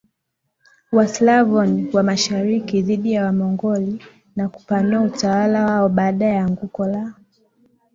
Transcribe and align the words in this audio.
Waslavoni 0.91 1.89
wa 1.93 2.03
Mashariki 2.03 2.81
dhidi 2.81 3.13
ya 3.13 3.25
Wamongolia 3.25 3.99
na 4.35 4.49
kupanua 4.49 5.01
utawala 5.01 5.65
waoBaada 5.65 6.25
ya 6.25 6.43
anguko 6.45 6.87
la 6.87 7.13